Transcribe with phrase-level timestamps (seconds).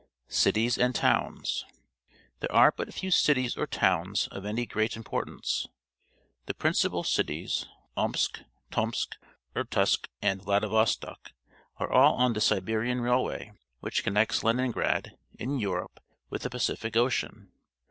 [0.29, 1.63] Cities and Towns.—
[2.39, 5.67] There are but few cities or towns of any great importance.
[6.47, 9.11] The principal cities— Ovtsk, Tomsk,
[9.55, 11.33] Irkutsk, and Vladivostok—
[11.79, 13.51] are all on the Siberian Railway,
[13.81, 15.99] which connects Leningrad, in Europe,
[16.31, 17.51] with the Pacific Ocean.